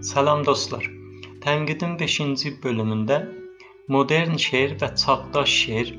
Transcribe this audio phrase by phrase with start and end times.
[0.00, 0.86] Salam dostlar.
[1.44, 3.16] Tənqidin 5-ci bölümündə
[3.92, 5.90] modern şeir və çağdaş şeir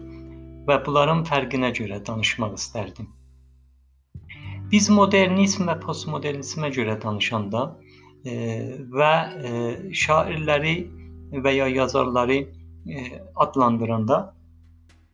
[0.70, 3.12] və bunların fərqinə görə danışmaq istərdim.
[4.72, 7.64] Biz modernizm və postmodernizmə görə danışanda
[8.26, 8.34] e,
[8.98, 9.54] və e,
[10.04, 10.76] şairləri
[11.46, 14.22] və ya yazarları e, adlandıranda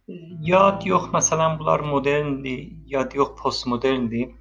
[0.08, 0.22] e,
[0.54, 2.64] yad yox, məsələn, bunlar moderndir,
[2.96, 4.32] yad yox, postmoderndir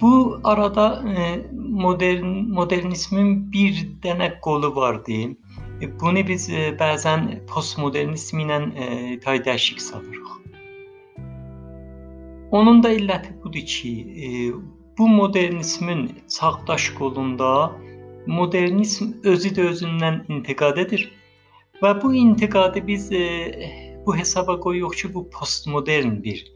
[0.00, 5.36] Bu arada e, modern modernizmin bir dənə qolu var deyim.
[5.80, 8.58] E, bunu biz e, bəzən postmodernizm ilə
[9.24, 10.30] tay dəyişik salırıq.
[12.50, 13.92] Onun da illəti budur ki,
[14.98, 17.72] bu modernizmin çağdaş qolunda
[18.26, 21.08] modernizm özü də özündən intiqad edir
[21.82, 23.10] və bu intiqadı biz
[24.06, 26.46] bu hesaba qoyuruq ki, bu postmodern bir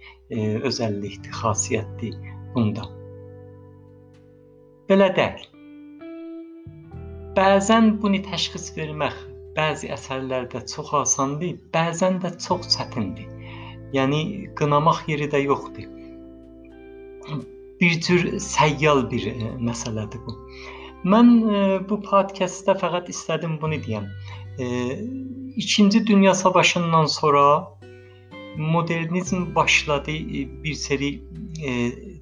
[0.71, 2.15] özəllikdir, xassiyyətdir
[2.55, 2.98] bunda.
[4.89, 5.43] Belə deyil.
[7.37, 9.17] Bəzən bunu təşxis vermək
[9.59, 13.29] bəzi əsərlərdə çox asandır, bəzən də çox çətindir.
[13.97, 14.21] Yəni
[14.59, 15.87] qınamaq yeri də yoxdur.
[17.81, 20.35] Bir tür səyyal bir e, məsələdir bu.
[21.13, 24.09] Mən e, bu podkastda fəqət istədim bunu deyəm.
[24.59, 24.67] E,
[25.57, 27.45] İkinci Dünya Savaşından sonra
[28.57, 30.13] modernizm başladı
[30.65, 31.15] bir seri
[31.67, 31.71] e,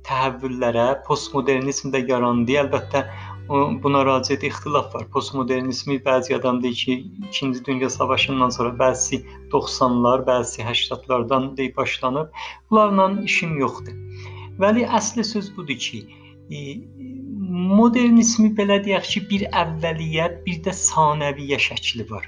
[0.09, 2.57] təhəvvüllərə, postmodernizm də yarandı.
[2.63, 3.03] Əlbəttə
[3.49, 5.07] buna racət ixtilaf var.
[5.15, 6.97] Postmodernizmi bəzi adam deyir ki,
[7.31, 12.29] 2-ci Dünya Savaşından sonra bəzi 90-lar, bəzi 80-lardan deyib başlanıb.
[12.71, 13.95] Bunlarla işim yoxdur.
[14.59, 16.07] Vəli əsli söz budur ki,
[16.51, 16.59] e,
[17.81, 22.27] modernizmi belə deyək ki, bir əvvəliyyə, bir də sanəviyyə şəkli var.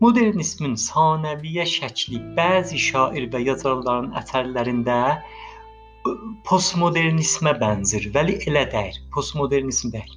[0.00, 5.00] Modernizmin sanəviyyə şəkli bəzi şair və yazarların əsərlərində
[6.48, 8.96] postmodernizmə bənzir, vəli elə deyil.
[9.14, 10.16] Postmodernizm deyil.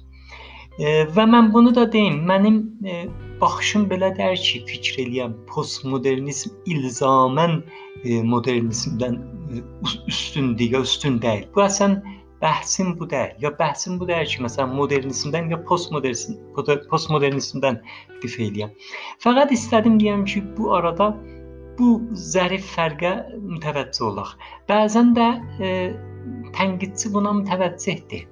[0.78, 3.04] E, və mən bunu da deyim, mənim e,
[3.40, 7.60] baxışım belə deyir ki, fikr eləyəm, postmodernizm ilzamən
[8.02, 9.20] e, modernizmdən
[9.54, 9.62] e,
[10.10, 11.46] üstündür üstün deyil.
[11.54, 12.00] Bu əsən
[12.42, 13.36] bəhsim bu deyil.
[13.44, 16.40] Ya bəhsim bu deyil ki, məsələn modernizmdən ya postmodernizm
[16.90, 17.78] postmodernizmdən
[18.24, 18.74] difə eləyəm.
[19.22, 21.12] Fəqət istədim deyəm ki, bu arada
[21.78, 24.34] bu zərif fərqə mütəvəccih olaq.
[24.70, 25.72] Bəzən də e,
[26.56, 28.24] tənqidçi buna mütəvəccihdir.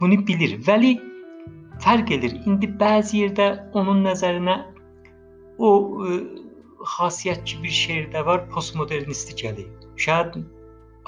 [0.00, 0.58] Bunu bilir.
[0.66, 0.96] Vəli
[1.84, 2.36] fərq edir.
[2.46, 3.48] İndi bəzi yerdə
[3.78, 4.58] onun nəzərinə
[5.58, 5.70] o
[6.08, 6.20] e,
[6.96, 9.68] xasiyyət ki bir şeirdə var, postmodernist gəlir.
[9.98, 10.38] Şayad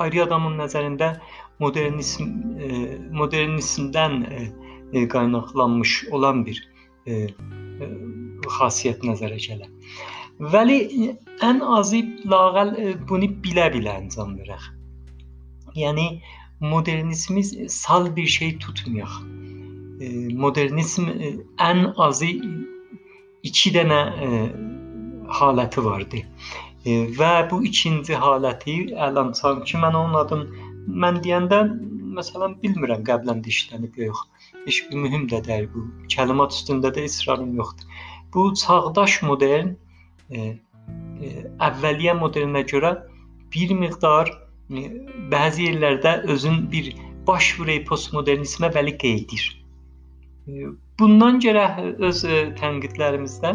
[0.02, 1.14] ayrı adamın nəzərində
[1.62, 2.70] modernizm e,
[3.14, 4.40] modernizmdən e,
[4.92, 6.62] e, qaynaqlanmış olan bir
[7.06, 7.90] e, e,
[8.58, 9.70] xasiyyət nəzərə gələr.
[10.40, 10.78] Vəli
[11.44, 12.00] ən azı
[12.32, 12.70] lağəl
[13.08, 14.68] bunu bilə-bilə ancam verək.
[15.76, 16.06] Yəni
[16.60, 19.18] modernizmi sal bir şey tutmayaq.
[20.44, 21.10] Modernizm
[21.68, 22.30] ən azı
[23.42, 24.00] iki dənə
[25.40, 26.22] haləti vardı.
[27.20, 30.68] Və bu ikinci haləti əlan sanki mən onun adını
[31.04, 31.60] mən deyəndə
[32.16, 34.24] məsələn bilmirəm qəblən işlənib yox.
[34.64, 35.84] Heç bir mühüm də deyil bu.
[36.16, 37.86] Kəlimat üstündə də israrım yoxdur.
[38.34, 39.89] Bu çağdaş modern e, e,
[40.30, 42.94] əvvəliyyə modelinə görə
[43.54, 44.84] bir miqdar e,
[45.32, 46.92] bəzi yerlərdə özün bir
[47.28, 49.46] baş vurey postmodernizmə vəli qeydir.
[50.48, 51.66] E, bundan görə
[52.08, 53.54] öz e, tənqidlərimizdə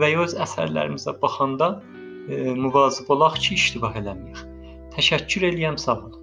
[0.00, 1.74] və ya öz əsərlərimizə baxanda
[2.28, 4.46] e, müvazib olaq ki, iştibah eləməyək.
[4.96, 6.19] Təşəkkür eləyəm, sağ olun.